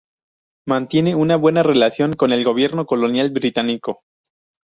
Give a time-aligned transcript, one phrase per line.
[0.67, 4.01] Mantiene una buena relación con el gobierno colonial británico.